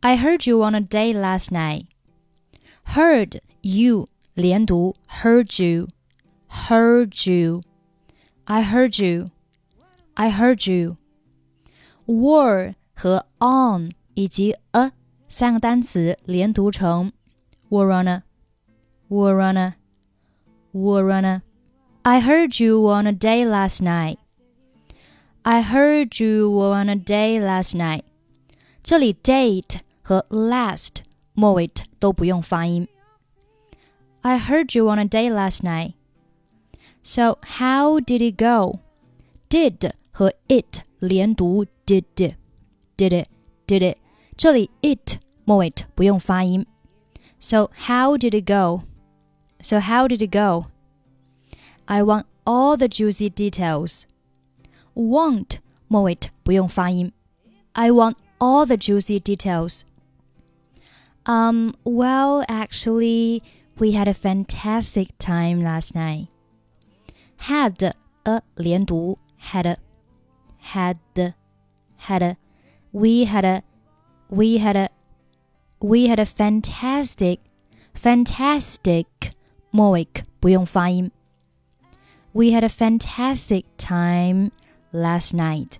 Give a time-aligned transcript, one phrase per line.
[0.00, 1.85] I heard you on a date last night.
[2.95, 5.87] Heard you 连读 heard you
[6.69, 7.61] heard you.
[8.45, 9.27] I heard you.
[10.15, 10.97] I heard you.
[12.05, 14.91] Were 和 on 以及 a
[15.29, 17.11] 三个单词连读成
[17.69, 18.23] were on a
[19.07, 19.75] were on a
[20.73, 21.41] were on a.
[22.03, 24.17] I heard you on a day last night.
[25.43, 28.03] I heard you were on a day last night.
[28.83, 30.98] 这里 date 和 last
[31.34, 32.88] 末尾都不用发音。
[34.22, 35.94] I heard you on a day last night.
[37.02, 38.80] So how did it go?
[39.48, 43.28] Did 和 it 连读 did did it
[43.66, 43.98] did it。
[44.36, 46.66] 这里 it 末尾不用发音。
[47.38, 48.82] So how did it go?
[49.60, 50.66] So how did it go?
[51.84, 54.02] I want all the juicy details.
[54.94, 57.12] Want 末尾不用发音。
[57.72, 59.82] I want all the juicy details.
[61.26, 63.42] Um, well, actually,
[63.78, 66.28] we had a fantastic time last night.
[67.38, 69.76] Had a 连读 had a,
[70.58, 70.98] had
[71.96, 72.36] had a,
[72.92, 73.62] we had a
[74.28, 74.88] we had a
[75.80, 77.40] we had a fantastic
[77.94, 79.06] fantastic
[79.70, 80.08] 末尾
[80.40, 81.10] 不用发音。
[82.32, 84.50] We had a fantastic time
[84.92, 85.78] last night.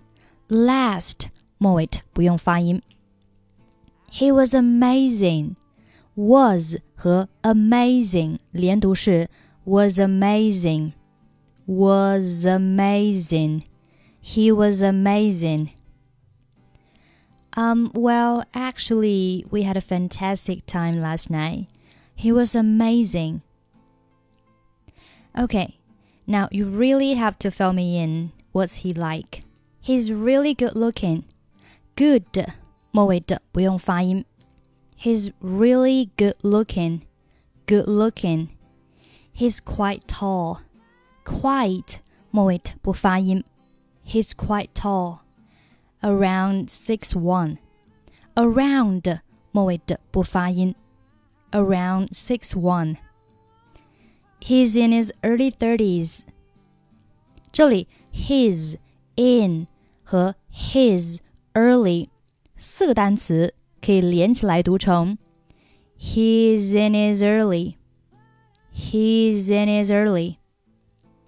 [0.48, 2.82] Last 末尾不用发音。
[4.10, 5.56] He was amazing.
[6.14, 9.28] Was 和 amazing 连读是
[9.64, 10.92] was amazing.
[11.66, 13.64] Was amazing.
[14.20, 15.70] He was amazing.
[17.56, 21.68] Um, well, actually, we had a fantastic time last night.
[22.14, 23.42] He was amazing.
[25.38, 25.78] Okay,
[26.26, 28.32] now you really have to fill me in.
[28.52, 29.42] What's he like?
[29.80, 31.24] He's really good looking.
[31.94, 32.24] Good
[32.90, 34.24] 末尾的不用发音。
[34.98, 37.02] He's really good looking.
[37.66, 38.48] Good looking.
[39.34, 40.60] He's quite tall.
[41.24, 41.98] Quite
[42.30, 43.44] 末尾不发音。
[44.04, 45.18] He's quite tall.
[46.00, 47.58] Around six one.
[48.34, 49.20] Around
[49.50, 50.74] 末尾的不发音。
[51.50, 52.96] Around six one.
[54.40, 56.20] He's in his early thirties.
[57.52, 58.76] 这里 his
[59.16, 59.66] in
[60.04, 61.20] 和 his
[61.54, 62.10] early
[62.63, 65.17] 四个单词可以连起来读成
[65.99, 67.73] He's in his early.
[68.71, 70.35] He's in his early.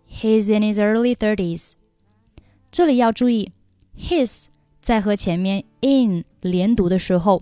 [0.08, 1.72] He's in his early thirties.
[2.72, 3.52] 这里要注意
[3.98, 4.46] ，his
[4.80, 7.42] 在和前面 in 连读的时候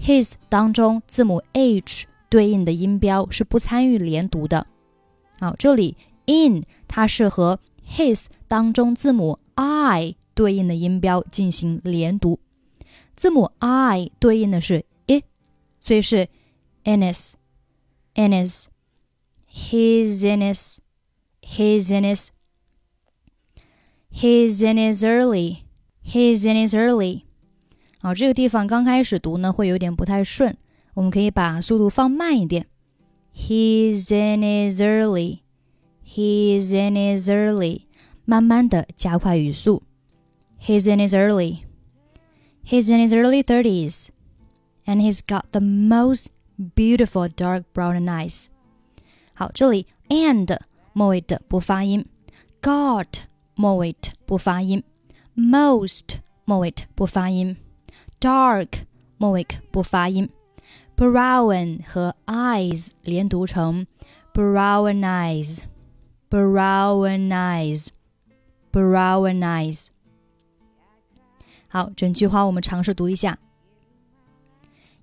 [0.00, 4.68] ，his 当中字母 h 对应的音标是不参与连读的。
[5.40, 12.38] 好，这里 in 它是和 his 当中字母 i 对应的音标进行连读，
[13.15, 15.23] 字母 i 对应的是 i，
[15.79, 16.27] 所以是
[16.83, 17.33] innis
[18.15, 18.65] innis
[19.49, 20.77] he's innis
[21.41, 22.29] he's innis
[24.11, 25.63] he's in his early
[26.03, 27.23] he's in his early。
[27.99, 30.57] 好，这个地方刚开始读呢会有点不太顺，
[30.95, 32.65] 我们可以把速度放慢一点。
[33.33, 35.41] He's in his early.
[36.03, 37.83] He's in his early.
[38.25, 39.83] 慢慢的加快语速。
[40.59, 41.59] He's in his early.
[42.65, 44.09] He's in his early thirties,
[44.85, 46.27] and he's got the most
[46.75, 48.47] beautiful dark brown eyes.
[49.33, 50.59] 好，这里 and
[50.93, 52.05] 末尾的不发音，
[52.61, 53.23] got
[53.55, 53.95] 末尾
[54.25, 54.83] 不发音，
[55.35, 57.57] most 末尾不发音，
[58.19, 58.85] dark
[59.17, 60.29] 末尾不发音。
[60.95, 63.87] brown 和 eyes 连读成
[64.33, 65.63] brown eyes,
[66.29, 67.87] brown eyes,
[68.71, 69.87] brown eyes。
[71.75, 73.39] 好，整句话我们尝试读一下。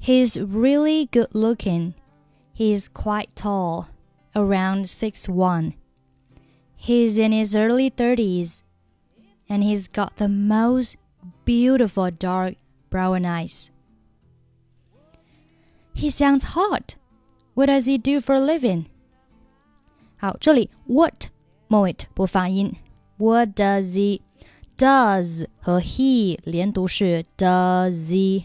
[0.00, 1.94] He's really good looking.
[2.54, 3.86] He's quite tall,
[4.32, 5.75] around six one.
[6.76, 8.60] He's in his early thirties,
[9.48, 10.94] and he's got the most
[11.44, 12.56] beautiful dark
[12.91, 13.70] brown eyes.
[15.95, 16.95] He sounds hot.
[17.54, 18.86] What does he do for a living?
[20.16, 21.30] 好，这里 what
[21.66, 22.77] 末尾不发音。
[23.16, 24.21] What does he
[24.83, 28.45] does 和 he 连读是 does he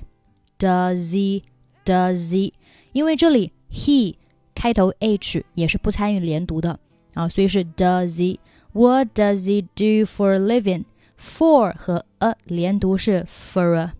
[0.57, 1.43] does he
[1.85, 2.53] does he，
[2.91, 4.15] 因为这里 he
[4.55, 6.79] 开头 h 也是不参与连读的
[7.13, 10.85] 啊，所以是 does he。What does he do for a living?
[11.15, 13.93] For 和 a 连读是 for a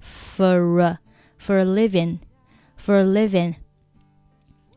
[0.00, 0.98] for a
[1.38, 2.18] for a living
[2.78, 3.56] for a living.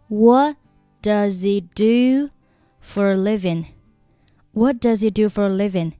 [0.08, 0.58] What
[1.04, 2.32] does he do
[2.82, 3.66] for a living?
[4.54, 5.94] What does he do for a living?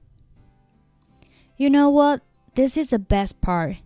[1.60, 2.22] You know what?
[2.54, 3.78] This is the best part.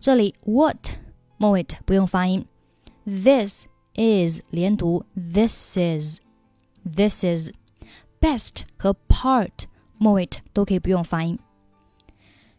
[0.00, 0.96] 这里 what
[1.36, 2.46] 末尾不用发音。
[3.04, 9.66] This is 连读，This is，This is。Best 和 part
[9.96, 11.38] 末尾都可以不用发音。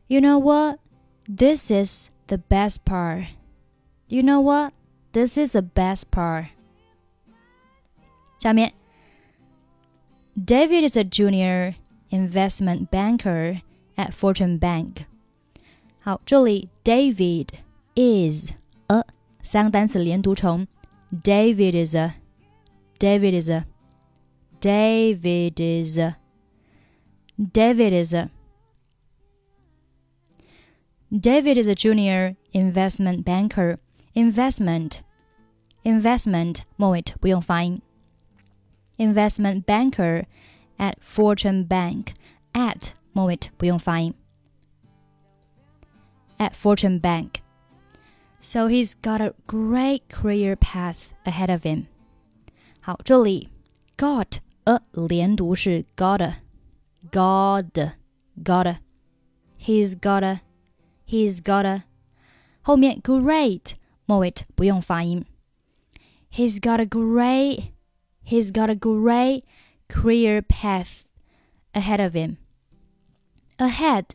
[0.08, 0.80] You know what?
[1.26, 3.28] This is the best part.
[4.08, 4.74] You know what?
[5.12, 6.48] This is the best part.
[8.40, 8.74] 下面，
[10.36, 11.76] David is a junior
[12.10, 13.62] investment banker
[13.96, 15.06] at Fortune Bank。
[16.00, 17.50] 好，这里 David
[17.96, 18.52] is
[18.88, 19.04] a
[19.42, 20.68] 三个单词连读成
[21.12, 22.16] David is a
[23.00, 23.66] David is a
[24.62, 26.16] David is a
[27.38, 28.30] David is a
[31.12, 33.78] David is a junior investment banker.
[34.14, 35.00] Investment
[35.84, 37.82] investment 末尾不用发音。
[38.98, 40.26] Investment banker
[40.78, 42.14] at Fortune Bank
[42.54, 44.14] at 末尾不用发音。
[46.38, 47.42] At Fortune Bank.
[48.40, 51.88] So he's got a great career path ahead of him.
[52.80, 53.50] 好，这里
[53.98, 56.36] got a 连读是 gotta
[57.12, 57.94] gotta
[58.42, 58.78] gotta.
[59.60, 60.40] He's gotta
[61.06, 61.84] he's gotta
[62.62, 63.74] 后面 great
[64.06, 65.26] 末尾不用发音。
[66.32, 67.74] He's got a great
[68.24, 69.44] he's got a great
[69.90, 71.02] career path
[71.74, 72.38] ahead of him.
[73.58, 74.06] Ahead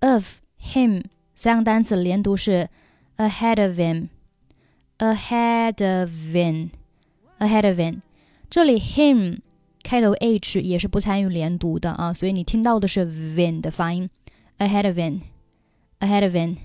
[0.00, 1.04] of him
[1.34, 2.68] 三个单词连读是
[3.16, 4.08] ahead of him,
[4.98, 6.70] ahead of him,
[7.38, 8.00] ahead of him。
[8.50, 9.38] 这里 him
[9.82, 14.10] 开头 h 也是不参与连读的啊，所以你听到的是 vin 的发音，
[14.58, 15.22] ahead of him,
[16.00, 16.56] ahead of him,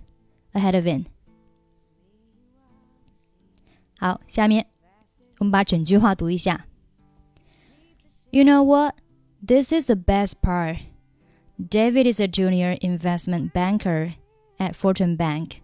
[0.52, 1.06] ahead of him。
[3.98, 4.68] 好，下面
[5.40, 6.66] 我们把整句话读一下。
[8.32, 8.96] You know what?
[9.46, 10.80] This is the best part.
[11.60, 14.16] David is a junior investment banker
[14.60, 15.62] at Fortune Bank,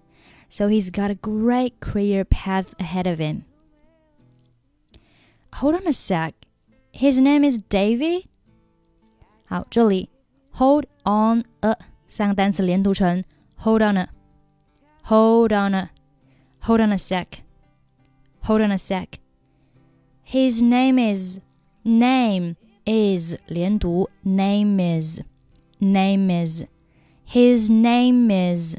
[0.49, 3.45] so he's got a great career path ahead of him.
[5.55, 6.33] Hold on a sec.
[6.93, 8.25] His name is David.
[9.45, 10.09] 好，这里
[10.51, 11.77] hold on a
[12.09, 13.23] 三个单词连读成
[13.57, 14.09] hold on a,
[15.03, 15.89] hold on a,
[16.61, 17.43] hold on a sec,
[18.43, 19.19] hold on a sec.
[20.23, 21.39] His name is
[21.83, 22.55] name
[22.85, 25.21] is 连读 name is
[25.79, 26.65] name is
[27.25, 28.77] his name is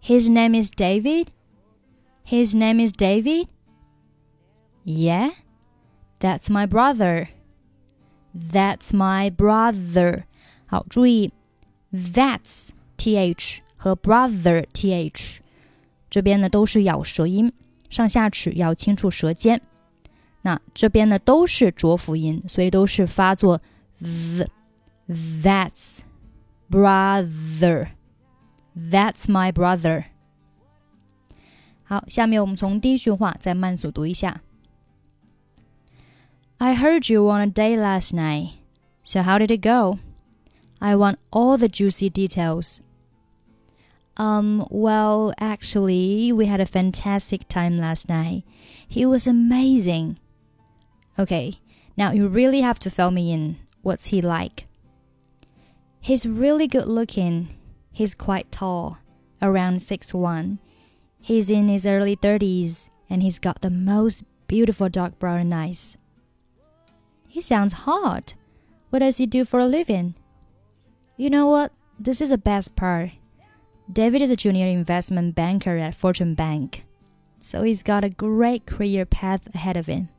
[0.00, 1.28] his name is David?
[2.24, 3.48] His name is David?
[4.84, 5.30] Yeah?
[6.20, 7.28] That's my brother.
[8.34, 10.24] That's my brother.
[10.66, 11.32] 好，注意，
[11.92, 15.38] that's th 和 brother th
[16.08, 17.52] 这边呢都是咬舌音，
[17.88, 19.60] 上下齿要轻触舌尖。
[20.42, 23.60] 那这边呢都是浊辅音，所以都是发作
[23.98, 24.48] z。
[25.08, 26.02] That's
[26.70, 27.92] brother.
[28.76, 30.04] That's my brother.
[31.84, 34.42] 好，下面我们从第一句话再慢速读一下。
[36.58, 38.52] I heard you on a date last night.
[39.02, 39.98] So how did it go?
[40.78, 42.80] I want all the juicy details.
[44.16, 48.44] Um, well, actually, we had a fantastic time last night.
[48.86, 50.18] He was amazing.
[51.18, 51.58] Okay,
[51.96, 53.56] now you really have to fill me in.
[53.82, 54.66] What's he like?
[56.05, 57.57] He's really good looking.
[57.91, 58.99] He's quite tall,
[59.41, 60.59] around six one.
[61.19, 65.97] He's in his early 30s and he's got the most beautiful dark brown eyes.
[67.27, 68.35] He sounds hot.
[68.91, 70.13] What does he do for a living?
[71.17, 71.71] You know what?
[71.97, 73.09] This is the best part.
[73.91, 76.85] David is a junior investment banker at Fortune Bank,
[77.39, 80.09] so he's got a great career path ahead of him.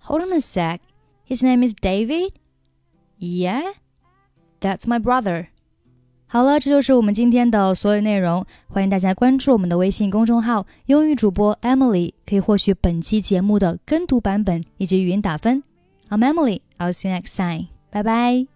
[0.00, 0.82] Hold on a sec.
[1.24, 2.38] His name is David?
[3.16, 3.72] Yeah?
[4.66, 5.46] That's my brother.
[6.26, 8.44] 好了，这就是我们今天的所有内容。
[8.66, 15.62] 欢迎大家关注我们的微信公众号“英语主播 Emily”，可以获取本期节目的跟读版本以及语音打分。
[16.10, 16.62] I'm Emily.
[16.78, 17.68] I'll see you next time.
[17.90, 18.55] 拜拜